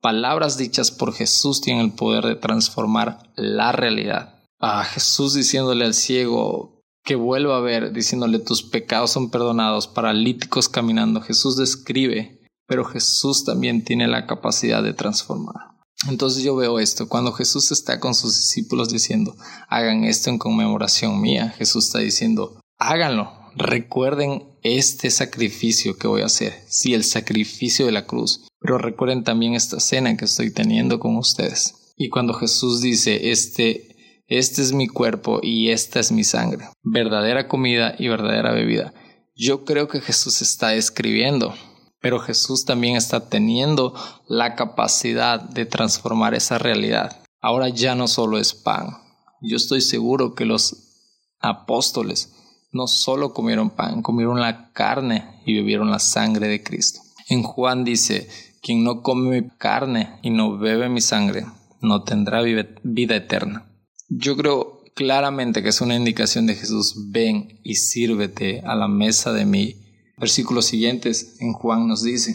palabras 0.00 0.56
dichas 0.56 0.90
por 0.90 1.12
Jesús 1.12 1.60
tienen 1.60 1.84
el 1.84 1.92
poder 1.92 2.24
de 2.24 2.36
transformar 2.36 3.30
la 3.36 3.72
realidad. 3.72 4.40
A 4.58 4.84
Jesús 4.84 5.34
diciéndole 5.34 5.84
al 5.84 5.94
ciego 5.94 6.82
que 7.04 7.14
vuelva 7.14 7.58
a 7.58 7.60
ver, 7.60 7.92
diciéndole 7.92 8.38
tus 8.38 8.62
pecados 8.62 9.12
son 9.12 9.30
perdonados, 9.30 9.86
paralíticos 9.86 10.68
caminando. 10.68 11.20
Jesús 11.20 11.56
describe, 11.56 12.40
pero 12.66 12.84
Jesús 12.84 13.44
también 13.44 13.84
tiene 13.84 14.08
la 14.08 14.26
capacidad 14.26 14.82
de 14.82 14.92
transformar. 14.92 15.78
Entonces 16.06 16.44
yo 16.44 16.54
veo 16.54 16.78
esto, 16.78 17.08
cuando 17.08 17.32
Jesús 17.32 17.72
está 17.72 17.98
con 17.98 18.14
sus 18.14 18.36
discípulos 18.36 18.90
diciendo, 18.90 19.34
hagan 19.68 20.04
esto 20.04 20.30
en 20.30 20.38
conmemoración 20.38 21.20
mía, 21.20 21.54
Jesús 21.58 21.86
está 21.86 21.98
diciendo, 21.98 22.60
háganlo, 22.78 23.32
recuerden 23.58 24.44
este 24.62 25.10
sacrificio 25.10 25.96
que 25.96 26.08
voy 26.08 26.22
a 26.22 26.26
hacer, 26.26 26.54
sí, 26.68 26.94
el 26.94 27.04
sacrificio 27.04 27.86
de 27.86 27.92
la 27.92 28.06
cruz, 28.06 28.46
pero 28.60 28.78
recuerden 28.78 29.24
también 29.24 29.54
esta 29.54 29.80
cena 29.80 30.16
que 30.16 30.24
estoy 30.24 30.52
teniendo 30.52 30.98
con 30.98 31.16
ustedes. 31.16 31.94
Y 31.96 32.08
cuando 32.08 32.34
Jesús 32.34 32.80
dice, 32.80 33.30
este, 33.30 34.24
este 34.28 34.62
es 34.62 34.72
mi 34.72 34.88
cuerpo 34.88 35.40
y 35.42 35.70
esta 35.70 36.00
es 36.00 36.12
mi 36.12 36.24
sangre, 36.24 36.68
verdadera 36.82 37.48
comida 37.48 37.94
y 37.98 38.08
verdadera 38.08 38.52
bebida, 38.52 38.94
yo 39.34 39.64
creo 39.64 39.88
que 39.88 40.00
Jesús 40.00 40.42
está 40.42 40.74
escribiendo 40.74 41.54
pero 42.00 42.20
Jesús 42.20 42.64
también 42.64 42.96
está 42.96 43.28
teniendo 43.28 43.94
la 44.28 44.54
capacidad 44.54 45.40
de 45.40 45.66
transformar 45.66 46.34
esa 46.34 46.58
realidad. 46.58 47.22
Ahora 47.40 47.68
ya 47.68 47.94
no 47.94 48.08
solo 48.08 48.38
es 48.38 48.54
pan. 48.54 48.98
Yo 49.40 49.56
estoy 49.56 49.80
seguro 49.80 50.34
que 50.34 50.44
los 50.44 51.24
apóstoles 51.40 52.34
no 52.72 52.86
solo 52.86 53.32
comieron 53.32 53.70
pan, 53.70 54.02
comieron 54.02 54.40
la 54.40 54.72
carne 54.72 55.42
y 55.46 55.54
bebieron 55.54 55.90
la 55.90 55.98
sangre 55.98 56.48
de 56.48 56.62
Cristo. 56.62 57.00
En 57.28 57.42
Juan 57.42 57.84
dice, 57.84 58.28
quien 58.62 58.84
no 58.84 59.02
come 59.02 59.40
mi 59.40 59.48
carne 59.48 60.18
y 60.22 60.30
no 60.30 60.58
bebe 60.58 60.88
mi 60.88 61.00
sangre, 61.00 61.46
no 61.80 62.02
tendrá 62.04 62.42
vida 62.42 63.16
eterna. 63.16 63.66
Yo 64.08 64.36
creo 64.36 64.82
claramente 64.94 65.62
que 65.62 65.68
es 65.68 65.80
una 65.80 65.94
indicación 65.94 66.46
de 66.46 66.54
Jesús, 66.54 67.10
ven 67.10 67.60
y 67.62 67.74
sírvete 67.74 68.60
a 68.60 68.74
la 68.74 68.88
mesa 68.88 69.32
de 69.32 69.44
mí 69.44 69.84
Versículos 70.20 70.66
siguientes 70.66 71.36
en 71.40 71.52
Juan 71.52 71.86
nos 71.86 72.02
dice, 72.02 72.34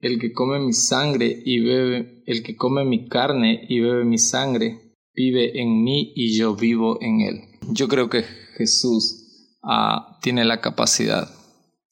el 0.00 0.18
que 0.18 0.32
come 0.32 0.58
mi 0.58 0.72
sangre 0.72 1.40
y 1.44 1.60
bebe, 1.60 2.24
el 2.26 2.42
que 2.42 2.56
come 2.56 2.84
mi 2.84 3.08
carne 3.08 3.66
y 3.68 3.78
bebe 3.78 4.04
mi 4.04 4.18
sangre, 4.18 4.96
vive 5.14 5.60
en 5.60 5.84
mí 5.84 6.12
y 6.16 6.36
yo 6.36 6.56
vivo 6.56 6.98
en 7.00 7.20
él. 7.20 7.40
Yo 7.70 7.86
creo 7.86 8.10
que 8.10 8.24
Jesús 8.56 9.19
ah, 9.62 10.18
tiene 10.22 10.44
la 10.44 10.60
capacidad, 10.60 11.28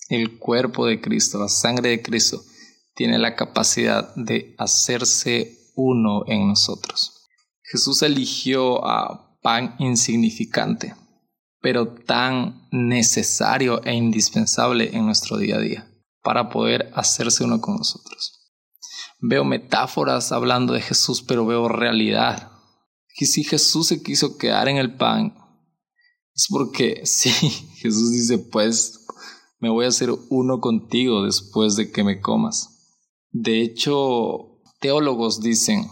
el 0.08 0.38
cuerpo 0.38 0.86
de 0.86 1.00
Cristo, 1.00 1.38
la 1.38 1.48
sangre 1.48 1.90
de 1.90 2.02
Cristo, 2.02 2.42
tiene 2.94 3.18
la 3.18 3.36
capacidad 3.36 4.14
de 4.16 4.54
hacerse 4.58 5.56
uno 5.74 6.22
en 6.26 6.48
nosotros. 6.48 7.26
Jesús 7.62 8.02
eligió 8.02 8.84
a 8.86 9.38
pan 9.40 9.76
insignificante 9.78 10.94
pero 11.60 11.88
tan 11.88 12.68
necesario 12.70 13.82
e 13.84 13.94
indispensable 13.94 14.90
en 14.96 15.06
nuestro 15.06 15.36
día 15.38 15.56
a 15.56 15.60
día 15.60 15.90
para 16.22 16.50
poder 16.50 16.90
hacerse 16.94 17.44
uno 17.44 17.60
con 17.60 17.76
nosotros. 17.76 18.54
Veo 19.20 19.44
metáforas 19.44 20.30
hablando 20.30 20.74
de 20.74 20.80
Jesús, 20.80 21.22
pero 21.22 21.46
veo 21.46 21.68
realidad. 21.68 22.52
Que 23.16 23.26
si 23.26 23.42
Jesús 23.42 23.88
se 23.88 24.02
quiso 24.02 24.38
quedar 24.38 24.68
en 24.68 24.76
el 24.76 24.94
pan, 24.94 25.34
es 26.38 26.46
porque 26.48 27.02
sí, 27.04 27.28
Jesús 27.76 28.12
dice, 28.12 28.38
pues 28.38 29.04
me 29.60 29.68
voy 29.68 29.84
a 29.84 29.88
hacer 29.88 30.10
uno 30.30 30.60
contigo 30.60 31.24
después 31.24 31.76
de 31.76 31.92
que 31.92 32.02
me 32.02 32.22
comas. 32.22 32.94
De 33.30 33.60
hecho, 33.60 34.62
teólogos 34.80 35.42
dicen 35.42 35.90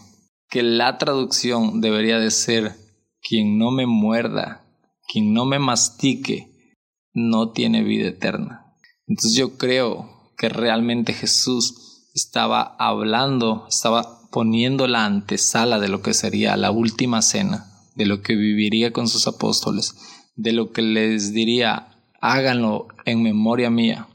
que 0.49 0.63
la 0.63 0.97
traducción 0.97 1.83
debería 1.83 2.19
de 2.19 2.31
ser 2.31 2.75
quien 3.21 3.59
no 3.59 3.71
me 3.71 3.87
muerda 3.87 4.63
quien 5.07 5.33
no 5.33 5.47
me 5.47 5.59
mastique 5.59 6.75
no 7.13 7.53
tiene 7.53 7.83
vida 7.83 8.09
eterna. 8.09 8.75
Entonces 9.07 9.39
yo 9.39 9.57
creo 9.57 10.33
que 10.37 10.49
realmente 10.49 11.13
Jesús 11.13 12.09
estaba 12.15 12.77
hablando, 12.79 13.67
estaba 13.69 14.29
poniendo 14.31 14.87
la 14.87 15.05
antesala 15.05 15.79
de 15.79 15.89
lo 15.89 16.03
que 16.03 16.13
sería 16.13 16.57
la 16.57 16.71
última 16.71 17.23
cena, 17.23 17.73
de 17.95 18.07
lo 18.07 18.21
que 18.21 18.35
viviría 18.35 18.93
con 18.93 19.09
sus 19.09 19.27
apóstoles, 19.27 19.95
de 20.37 20.53
lo 20.53 20.73
que 20.73 20.83
les 20.83 21.33
diría, 21.33 22.01
háganlo 22.21 22.89
en 23.05 23.23
memoria 23.23 23.71
mía. 23.71 24.09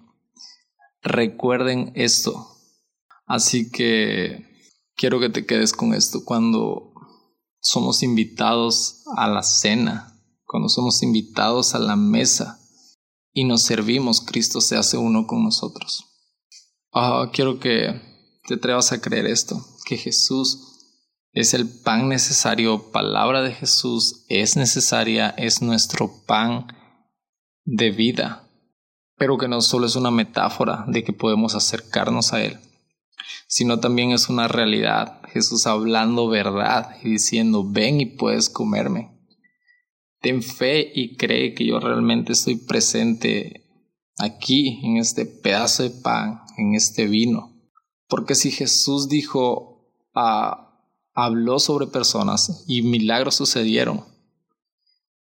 Recuerden 1.01 1.91
esto. 1.95 2.47
Así 3.25 3.69
que 3.69 4.45
quiero 4.95 5.19
que 5.19 5.29
te 5.29 5.45
quedes 5.45 5.73
con 5.73 5.93
esto 5.93 6.23
cuando 6.23 6.93
somos 7.59 8.03
invitados 8.03 9.03
a 9.17 9.27
la 9.27 9.43
cena 9.43 10.11
cuando 10.51 10.67
somos 10.67 11.01
invitados 11.01 11.75
a 11.75 11.79
la 11.79 11.95
mesa 11.95 12.59
y 13.31 13.45
nos 13.45 13.61
servimos, 13.61 14.19
Cristo 14.19 14.59
se 14.59 14.75
hace 14.75 14.97
uno 14.97 15.25
con 15.25 15.45
nosotros. 15.45 16.03
Ah, 16.91 17.29
quiero 17.31 17.57
que 17.57 18.01
te 18.45 18.55
atrevas 18.55 18.91
a 18.91 18.99
creer 18.99 19.27
esto, 19.27 19.65
que 19.85 19.95
Jesús 19.95 20.70
es 21.33 21.53
el 21.53 21.69
pan 21.69 22.09
necesario, 22.09 22.91
palabra 22.91 23.41
de 23.41 23.53
Jesús 23.53 24.25
es 24.27 24.57
necesaria, 24.57 25.29
es 25.37 25.61
nuestro 25.61 26.11
pan 26.25 26.67
de 27.63 27.91
vida, 27.91 28.49
pero 29.17 29.37
que 29.37 29.47
no 29.47 29.61
solo 29.61 29.85
es 29.85 29.95
una 29.95 30.11
metáfora 30.11 30.83
de 30.87 31.03
que 31.03 31.13
podemos 31.13 31.55
acercarnos 31.55 32.33
a 32.33 32.43
Él, 32.43 32.59
sino 33.47 33.79
también 33.79 34.11
es 34.11 34.29
una 34.29 34.47
realidad, 34.47 35.21
Jesús 35.29 35.67
hablando 35.67 36.27
verdad 36.27 36.97
y 37.01 37.11
diciendo, 37.11 37.63
ven 37.65 38.01
y 38.01 38.05
puedes 38.05 38.49
comerme. 38.49 39.17
Ten 40.19 40.43
fe 40.43 40.91
y 40.93 41.15
cree 41.15 41.53
que 41.53 41.65
yo 41.65 41.79
realmente 41.79 42.33
estoy 42.33 42.55
presente 42.55 43.65
aquí, 44.17 44.81
en 44.83 44.97
este 44.97 45.25
pedazo 45.25 45.83
de 45.83 45.89
pan, 45.89 46.41
en 46.57 46.75
este 46.75 47.07
vino. 47.07 47.57
Porque 48.07 48.35
si 48.35 48.51
Jesús 48.51 49.07
dijo, 49.07 49.89
ah, 50.13 50.70
habló 51.13 51.59
sobre 51.59 51.87
personas 51.87 52.63
y 52.67 52.81
milagros 52.81 53.35
sucedieron, 53.35 54.05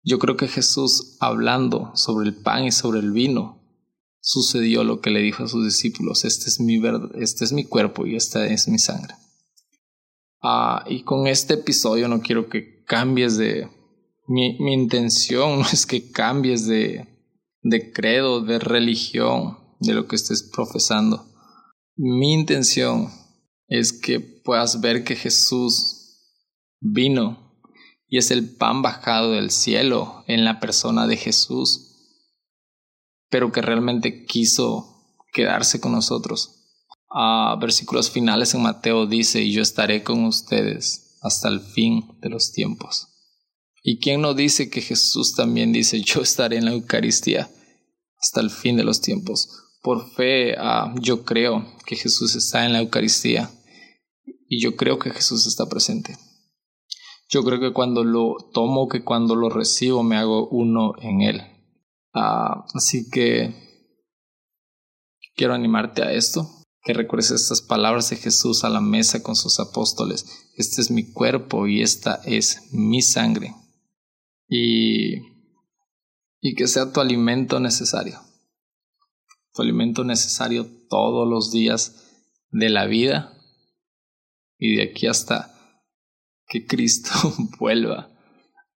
yo 0.04 0.20
creo 0.20 0.36
que 0.36 0.48
Jesús 0.48 1.18
hablando 1.20 1.92
sobre 1.96 2.28
el 2.28 2.36
pan 2.36 2.66
y 2.66 2.72
sobre 2.72 3.00
el 3.00 3.12
vino, 3.12 3.62
sucedió 4.20 4.84
lo 4.84 5.02
que 5.02 5.10
le 5.10 5.22
dijo 5.22 5.44
a 5.44 5.48
sus 5.48 5.66
discípulos, 5.66 6.26
este 6.26 6.50
es 6.50 6.60
mi, 6.60 6.82
este 7.16 7.46
es 7.46 7.52
mi 7.52 7.66
cuerpo 7.66 8.06
y 8.06 8.16
esta 8.16 8.46
es 8.46 8.68
mi 8.68 8.80
sangre. 8.80 9.16
Ah, 10.42 10.84
y 10.88 11.04
con 11.04 11.28
este 11.28 11.56
episodio 11.56 12.08
no 12.08 12.22
quiero 12.22 12.50
que 12.50 12.84
cambies 12.84 13.38
de, 13.38 13.70
mi, 14.28 14.58
mi 14.60 14.74
intención 14.74 15.60
no 15.60 15.66
es 15.66 15.86
que 15.86 16.12
cambies 16.12 16.68
de, 16.68 17.08
de 17.62 17.92
credo, 17.92 18.42
de 18.42 18.60
religión, 18.60 19.58
de 19.80 19.94
lo 19.94 20.08
que 20.08 20.16
estés 20.16 20.44
profesando. 20.44 21.26
Mi 21.96 22.34
intención 22.34 23.10
es 23.68 23.94
que 23.94 24.20
puedas 24.20 24.82
ver 24.82 25.04
que 25.04 25.16
Jesús 25.16 26.20
vino 26.80 27.60
y 28.08 28.18
es 28.18 28.32
el 28.32 28.56
pan 28.56 28.82
bajado 28.82 29.32
del 29.32 29.52
cielo 29.52 30.24
en 30.28 30.46
la 30.46 30.60
persona 30.60 31.08
de 31.08 31.18
Jesús 31.18 31.90
pero 33.34 33.52
que 33.52 33.64
realmente 33.64 34.26
quiso 34.26 35.18
quedarse 35.34 35.80
con 35.80 35.94
nosotros. 35.94 36.68
A 37.10 37.58
versículos 37.60 38.12
finales 38.12 38.54
en 38.54 38.62
Mateo 38.62 39.08
dice, 39.08 39.42
y 39.42 39.52
yo 39.52 39.64
estaré 39.64 40.04
con 40.04 40.24
ustedes 40.26 41.18
hasta 41.20 41.50
el 41.50 41.60
fin 41.60 42.20
de 42.22 42.30
los 42.30 42.52
tiempos. 42.52 43.08
¿Y 43.82 43.98
quién 43.98 44.22
no 44.22 44.36
dice 44.36 44.70
que 44.70 44.82
Jesús 44.82 45.34
también 45.34 45.74
dice, 45.74 46.00
yo 46.02 46.22
estaré 46.22 46.58
en 46.58 46.66
la 46.66 46.74
Eucaristía 46.74 47.50
hasta 48.22 48.40
el 48.40 48.52
fin 48.52 48.78
de 48.78 48.84
los 48.84 49.02
tiempos? 49.02 49.50
Por 49.84 50.10
fe, 50.12 50.56
ah, 50.58 50.96
yo 51.02 51.26
creo 51.26 51.66
que 51.86 51.98
Jesús 51.98 52.36
está 52.36 52.66
en 52.66 52.72
la 52.72 52.80
Eucaristía 52.80 53.52
y 54.48 54.62
yo 54.62 54.78
creo 54.78 54.98
que 54.98 55.12
Jesús 55.12 55.46
está 55.46 55.68
presente. 55.68 56.18
Yo 57.28 57.44
creo 57.44 57.60
que 57.60 57.74
cuando 57.74 58.06
lo 58.06 58.38
tomo, 58.54 58.88
que 58.88 59.04
cuando 59.04 59.36
lo 59.36 59.50
recibo, 59.50 60.02
me 60.02 60.16
hago 60.16 60.48
uno 60.48 60.94
en 61.02 61.22
Él. 61.22 61.42
Ah, 62.14 62.66
así 62.74 63.10
que 63.10 63.54
quiero 65.36 65.54
animarte 65.54 66.02
a 66.02 66.14
esto, 66.14 66.50
que 66.82 66.94
recuerdes 66.94 67.32
estas 67.32 67.62
palabras 67.62 68.10
de 68.10 68.16
Jesús 68.16 68.64
a 68.64 68.70
la 68.70 68.80
mesa 68.80 69.22
con 69.22 69.36
sus 69.36 69.60
apóstoles. 69.60 70.50
Este 70.56 70.82
es 70.82 70.92
mi 70.92 71.12
cuerpo 71.12 71.68
y 71.68 71.82
esta 71.82 72.22
es 72.24 72.70
mi 72.72 73.02
sangre 73.02 73.54
y, 74.48 75.18
y 76.40 76.56
que 76.56 76.68
sea 76.68 76.94
tu 76.94 77.02
alimento 77.02 77.60
necesario. 77.60 78.22
Tu 79.54 79.62
alimento 79.62 80.04
necesario 80.04 80.66
todos 80.90 81.28
los 81.28 81.52
días 81.52 82.24
de 82.50 82.70
la 82.70 82.86
vida. 82.86 83.38
Y 84.58 84.76
de 84.76 84.84
aquí 84.84 85.08
hasta 85.08 85.54
que 86.48 86.66
Cristo 86.66 87.12
vuelva. 87.60 88.10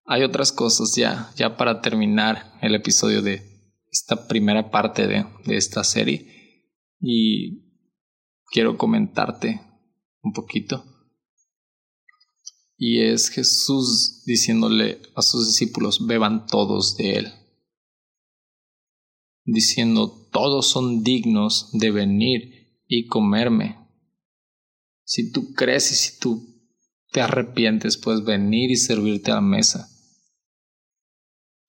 Hay 0.06 0.24
otras 0.24 0.52
cosas 0.52 0.96
ya, 0.96 1.32
ya 1.36 1.58
para 1.58 1.82
terminar 1.82 2.58
el 2.62 2.76
episodio 2.76 3.22
de 3.22 3.74
esta 3.92 4.28
primera 4.28 4.72
parte 4.72 5.08
de, 5.08 5.26
de 5.46 5.58
esta 5.58 5.84
serie. 5.84 6.66
Y 7.00 7.68
quiero 8.52 8.78
comentarte 8.78 9.62
un 10.22 10.34
poquito. 10.34 10.84
Y 12.78 13.02
es 13.02 13.30
Jesús 13.30 14.24
diciéndole 14.26 15.02
a 15.16 15.22
sus 15.24 15.48
discípulos, 15.48 16.06
beban 16.06 16.46
todos 16.46 16.96
de 16.96 17.16
él, 17.16 17.34
diciendo, 19.48 20.30
todos 20.32 20.70
son 20.70 21.04
dignos 21.04 21.70
de 21.72 21.90
venir 21.90 22.84
y 22.86 23.08
comerme. 23.08 23.78
Si 25.04 25.32
tú 25.32 25.54
crees 25.54 25.92
y 25.92 25.96
si 25.96 26.20
tú 26.20 26.46
te 27.12 27.22
arrepientes, 27.22 27.98
puedes 27.98 28.24
venir 28.24 28.70
y 28.70 28.76
servirte 28.76 29.32
a 29.32 29.36
la 29.36 29.42
mesa. 29.42 29.90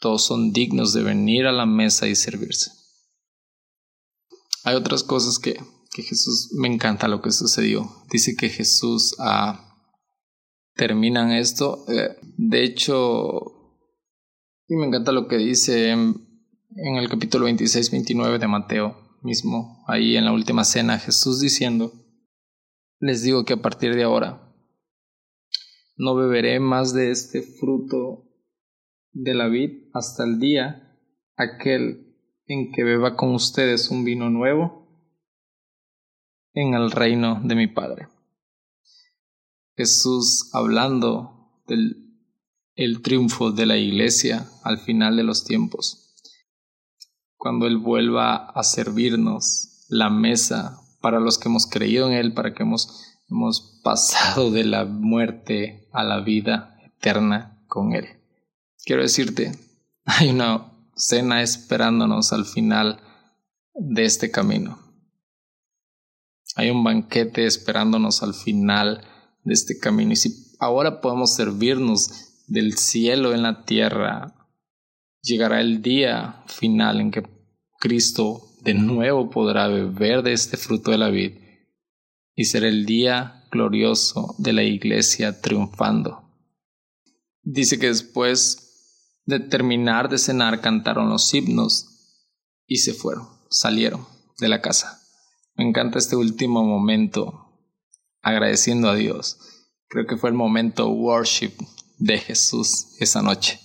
Todos 0.01 0.25
son 0.25 0.53
dignos 0.53 0.93
de 0.93 1.03
venir 1.03 1.47
a 1.47 1.53
la 1.53 1.65
mesa 1.65 2.09
y 2.09 2.15
servirse. 2.15 2.73
Hay 4.65 4.75
otras 4.75 5.05
cosas 5.05 5.39
que, 5.39 5.59
que 5.93 6.03
Jesús, 6.03 6.51
me 6.53 6.69
encanta 6.69 7.09
lo 7.09 7.23
que 7.23 7.31
sucedió. 7.31 7.91
Dice 8.11 8.37
que 8.37 8.51
Jesús 8.51 9.15
ha 9.21 9.65
terminan 10.75 11.33
esto. 11.33 11.85
Eh, 11.89 12.17
de 12.37 12.65
hecho, 12.65 13.77
y 14.67 14.77
me 14.77 14.87
encanta 14.87 15.13
lo 15.13 15.29
que 15.29 15.37
dice 15.37 15.97
el 16.71 17.09
capítulo 17.09 17.49
26-29 17.49 18.39
de 18.39 18.49
Mateo 18.49 19.19
mismo, 19.23 19.85
ahí 19.87 20.17
en 20.17 20.25
la 20.25 20.33
última 20.33 20.65
cena, 20.65 20.99
Jesús 20.99 21.41
diciendo, 21.41 21.93
les 23.01 23.23
digo 23.23 23.45
que 23.45 23.55
a 23.55 23.63
partir 23.63 23.95
de 23.95 24.05
ahora 24.05 24.55
no 25.97 26.15
beberé 26.15 26.61
más 26.61 26.95
de 26.95 27.11
este 27.11 27.43
fruto 27.43 28.25
de 29.13 29.35
la 29.35 29.49
vid 29.49 29.89
hasta 29.95 30.25
el 30.25 30.39
día 30.39 30.97
aquel 31.37 32.17
en 32.47 32.73
que 32.73 32.85
beba 32.85 33.17
con 33.17 33.35
ustedes 33.35 33.91
un 33.91 34.05
vino 34.05 34.31
nuevo 34.31 34.89
en 36.53 36.75
el 36.75 36.91
reino 36.91 37.41
de 37.45 37.55
mi 37.55 37.67
Padre. 37.67 38.09
Jesús 39.77 40.51
hablando 40.53 41.63
del 41.67 42.05
el 42.75 43.03
triunfo 43.03 43.51
de 43.51 43.67
la 43.67 43.77
iglesia 43.77 44.49
al 44.63 44.79
final 44.79 45.17
de 45.17 45.25
los 45.25 45.45
tiempos. 45.45 46.08
Cuando 47.39 47.67
Él 47.67 47.79
vuelva 47.79 48.51
a 48.51 48.63
servirnos 48.63 49.87
la 49.89 50.11
mesa 50.11 50.81
para 51.01 51.21
los 51.21 51.39
que 51.39 51.49
hemos 51.49 51.67
creído 51.67 52.09
en 52.09 52.15
Él, 52.15 52.35
para 52.35 52.53
que 52.53 52.65
hemos, 52.65 53.17
hemos 53.31 53.81
pasado 53.83 54.51
de 54.51 54.65
la 54.65 54.85
muerte 54.85 55.89
a 55.93 56.03
la 56.03 56.21
vida 56.21 56.77
eterna 56.85 57.63
con 57.69 57.95
Él. 57.95 58.07
Quiero 58.85 59.03
decirte, 59.03 59.53
hay 60.05 60.31
una 60.31 60.73
cena 60.95 61.43
esperándonos 61.43 62.33
al 62.33 62.45
final 62.45 63.01
de 63.75 64.05
este 64.05 64.31
camino. 64.31 64.79
Hay 66.57 66.71
un 66.71 66.83
banquete 66.83 67.47
esperándonos 67.47 68.23
al 68.23 68.35
final 68.35 69.05
de 69.45 69.55
este 69.55 69.79
camino. 69.79 70.13
Y 70.13 70.17
si 70.17 70.57
ahora 70.59 71.01
podemos 71.01 71.35
servirnos 71.35 72.45
del 72.49 72.77
cielo 72.77 73.33
en 73.33 73.43
la 73.43 73.65
tierra, 73.65 74.35
llegará 75.23 75.61
el 75.61 75.83
día 75.83 76.45
final 76.47 77.01
en 77.01 77.11
que 77.11 77.23
Cristo 77.79 78.43
de 78.63 78.75
nuevo 78.75 79.31
podrá 79.31 79.69
beber 79.69 80.23
de 80.23 80.33
este 80.33 80.57
fruto 80.57 80.91
de 80.91 80.99
la 80.99 81.11
vid 81.11 81.33
y 82.35 82.45
será 82.45 82.69
el 82.69 82.87
día 82.87 83.47
glorioso 83.51 84.35
de 84.39 84.53
la 84.53 84.63
iglesia 84.63 85.41
triunfando. 85.41 86.23
Dice 87.43 87.79
que 87.79 87.87
después 87.87 89.23
de 89.25 89.41
terminar 89.41 90.09
de 90.09 90.19
cenar 90.19 90.61
cantaron 90.61 91.09
los 91.09 91.33
himnos 91.33 91.87
y 92.67 92.77
se 92.79 92.95
fueron, 92.95 93.29
salieron 93.51 94.07
de 94.39 94.49
la 94.49 94.61
casa. 94.61 95.01
Me 95.55 95.65
encanta 95.69 95.99
este 95.99 96.17
último 96.17 96.63
momento 96.63 97.49
agradeciendo 98.23 98.89
a 98.89 98.95
Dios. 98.95 99.39
Creo 99.89 100.07
que 100.07 100.17
fue 100.17 100.31
el 100.31 100.37
momento 100.37 100.89
worship 100.89 101.55
de 101.99 102.19
Jesús 102.19 102.95
esa 103.01 103.23
noche. 103.23 103.59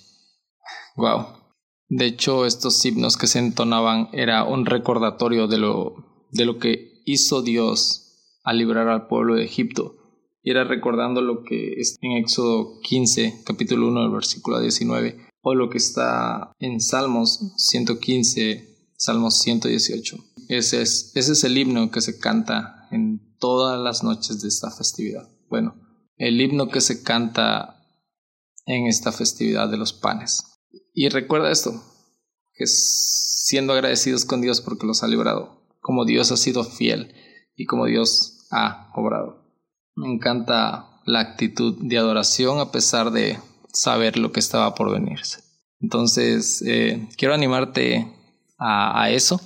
Wow. 0.96 1.43
De 1.90 2.06
hecho, 2.06 2.46
estos 2.46 2.84
himnos 2.86 3.18
que 3.18 3.28
se 3.28 3.40
entonaban 3.40 4.10
era 4.14 4.44
un 4.46 4.66
recordatorio 4.66 5.48
de 5.48 5.58
lo, 5.58 6.28
de 6.32 6.46
lo 6.46 6.58
que 6.58 7.02
hizo 7.06 7.42
Dios 7.42 8.40
al 8.44 8.58
librar 8.58 8.88
al 8.88 9.08
pueblo 9.08 9.36
de 9.36 9.46
Egipto. 9.46 9.98
Y 10.42 10.52
era 10.52 10.64
recordando 10.64 11.22
lo 11.22 11.44
que 11.44 11.74
está 11.80 12.00
en 12.02 12.18
Éxodo 12.18 12.80
15, 12.82 13.44
capítulo 13.46 13.88
1, 13.88 14.12
versículo 14.12 14.60
19, 14.60 15.28
o 15.42 15.56
lo 15.56 15.70
que 15.70 15.78
está 15.78 16.52
en 16.60 16.82
Salmos 16.82 17.54
115, 17.58 18.92
Salmos 18.98 19.40
118. 19.40 20.18
Ese 20.50 20.82
es, 20.82 21.12
ese 21.16 21.32
es 21.32 21.44
el 21.44 21.58
himno 21.58 21.92
que 21.92 22.02
se 22.02 22.20
canta 22.20 22.88
en 22.92 23.36
todas 23.40 23.80
las 23.80 24.04
noches 24.04 24.42
de 24.42 24.50
esta 24.50 24.70
festividad. 24.72 25.30
Bueno, 25.50 25.76
el 26.18 26.40
himno 26.40 26.70
que 26.70 26.82
se 26.82 27.04
canta 27.04 27.86
en 28.66 28.88
esta 28.88 29.12
festividad 29.12 29.70
de 29.70 29.78
los 29.78 29.94
panes. 29.94 30.53
Y 30.94 31.10
recuerda 31.10 31.52
esto, 31.52 31.84
que 32.54 32.66
siendo 32.68 33.74
agradecidos 33.74 34.26
con 34.26 34.42
Dios 34.42 34.62
porque 34.62 34.86
los 34.86 35.04
ha 35.04 35.08
librado, 35.08 35.62
como 35.80 36.06
Dios 36.06 36.32
ha 36.32 36.38
sido 36.38 36.64
fiel 36.64 37.14
y 37.56 37.66
como 37.66 37.86
Dios 37.86 38.48
ha 38.52 38.92
obrado. 38.96 39.44
Me 39.96 40.08
encanta 40.08 41.02
la 41.06 41.20
actitud 41.20 41.78
de 41.82 41.98
adoración 41.98 42.60
a 42.60 42.72
pesar 42.72 43.12
de 43.12 43.40
saber 43.72 44.18
lo 44.18 44.32
que 44.32 44.40
estaba 44.40 44.76
por 44.76 44.92
venirse. 44.92 45.44
Entonces, 45.80 46.64
eh, 46.66 47.08
quiero 47.18 47.34
animarte 47.34 48.08
a 48.58 49.10
eso, 49.10 49.42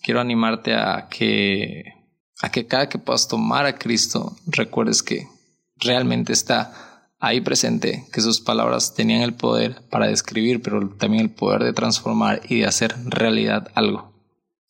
quiero 0.00 0.20
animarte 0.20 0.74
a 0.74 1.08
que 1.08 2.00
a 2.40 2.50
que 2.50 2.66
cada 2.66 2.88
que 2.88 2.98
puedas 2.98 3.28
tomar 3.28 3.66
a 3.66 3.78
Cristo 3.78 4.36
recuerdes 4.46 5.02
que 5.02 5.28
realmente 5.76 6.32
está 6.32 6.89
ahí 7.20 7.40
presente, 7.42 8.06
que 8.12 8.22
sus 8.22 8.40
palabras 8.40 8.94
tenían 8.94 9.20
el 9.20 9.34
poder 9.34 9.86
para 9.90 10.08
describir, 10.08 10.62
pero 10.62 10.88
también 10.96 11.22
el 11.22 11.30
poder 11.30 11.62
de 11.62 11.72
transformar 11.72 12.40
y 12.48 12.60
de 12.60 12.66
hacer 12.66 12.94
realidad 13.04 13.68
algo, 13.74 14.12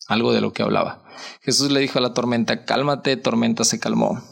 algo 0.09 0.33
de 0.33 0.41
lo 0.41 0.53
que 0.53 0.63
hablaba. 0.63 1.05
Jesús 1.43 1.71
le 1.71 1.81
dijo 1.81 1.99
a 1.99 2.03
la 2.03 2.13
tormenta, 2.13 2.65
cálmate, 2.65 3.17
tormenta 3.17 3.65
se 3.65 3.79
calmó. 3.79 4.23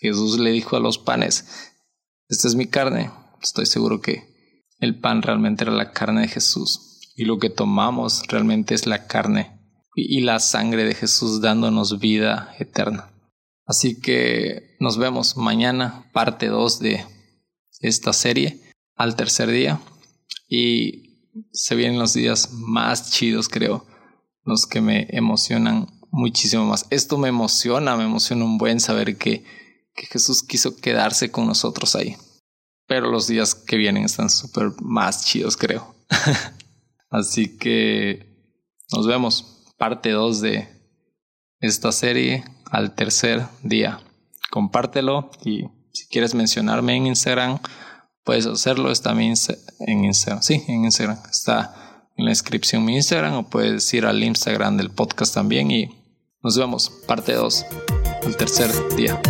Jesús 0.00 0.38
le 0.38 0.50
dijo 0.50 0.76
a 0.76 0.80
los 0.80 0.98
panes, 0.98 1.72
esta 2.28 2.48
es 2.48 2.54
mi 2.54 2.66
carne. 2.66 3.10
Estoy 3.42 3.66
seguro 3.66 4.00
que 4.00 4.34
el 4.80 4.98
pan 4.98 5.22
realmente 5.22 5.64
era 5.64 5.72
la 5.72 5.92
carne 5.92 6.22
de 6.22 6.28
Jesús 6.28 7.12
y 7.14 7.26
lo 7.26 7.38
que 7.38 7.50
tomamos 7.50 8.26
realmente 8.28 8.74
es 8.74 8.86
la 8.86 9.06
carne 9.06 9.60
y 9.94 10.22
la 10.22 10.40
sangre 10.40 10.84
de 10.84 10.94
Jesús 10.94 11.40
dándonos 11.40 12.00
vida 12.00 12.54
eterna. 12.58 13.10
Así 13.66 14.00
que 14.00 14.76
nos 14.80 14.98
vemos 14.98 15.36
mañana, 15.36 16.10
parte 16.12 16.48
2 16.48 16.80
de 16.80 17.13
esta 17.80 18.12
serie, 18.12 18.60
al 18.96 19.16
tercer 19.16 19.50
día. 19.50 19.80
Y 20.48 21.32
se 21.52 21.74
vienen 21.74 21.98
los 21.98 22.12
días 22.14 22.52
más 22.52 23.10
chidos, 23.10 23.48
creo, 23.48 23.86
los 24.44 24.66
que 24.66 24.80
me 24.80 25.06
emocionan 25.10 25.88
muchísimo 26.10 26.64
más. 26.64 26.86
Esto 26.90 27.18
me 27.18 27.28
emociona, 27.28 27.96
me 27.96 28.04
emociona 28.04 28.44
un 28.44 28.58
buen 28.58 28.80
saber 28.80 29.16
que, 29.16 29.44
que 29.94 30.06
Jesús 30.06 30.42
quiso 30.42 30.76
quedarse 30.76 31.30
con 31.30 31.46
nosotros 31.46 31.96
ahí. 31.96 32.16
Pero 32.86 33.10
los 33.10 33.26
días 33.26 33.54
que 33.54 33.76
vienen 33.76 34.04
están 34.04 34.30
súper 34.30 34.72
más 34.80 35.24
chidos, 35.24 35.56
creo. 35.56 35.94
Así 37.10 37.56
que 37.56 38.32
Nos 38.92 39.06
vemos. 39.06 39.50
Parte 39.76 40.10
2 40.10 40.40
de 40.40 40.68
esta 41.58 41.90
serie 41.90 42.44
al 42.70 42.94
tercer 42.94 43.46
día. 43.62 44.00
Compártelo 44.50 45.30
y 45.44 45.64
si 45.94 46.06
quieres 46.08 46.34
mencionarme 46.34 46.96
en 46.96 47.06
Instagram, 47.06 47.60
puedes 48.24 48.46
hacerlo. 48.46 48.90
Está 48.90 49.12
en 49.12 50.04
Instagram. 50.04 50.42
Sí, 50.42 50.62
en 50.68 50.84
Instagram. 50.84 51.18
Está 51.30 52.02
en 52.16 52.24
la 52.24 52.30
descripción 52.30 52.84
mi 52.84 52.96
Instagram 52.96 53.34
o 53.34 53.48
puedes 53.48 53.92
ir 53.94 54.04
al 54.06 54.22
Instagram 54.22 54.76
del 54.76 54.90
podcast 54.90 55.34
también 55.34 55.70
y 55.70 55.88
nos 56.42 56.58
vemos. 56.58 56.90
Parte 57.06 57.32
2 57.32 57.66
al 58.24 58.36
tercer 58.36 58.70
día. 58.96 59.20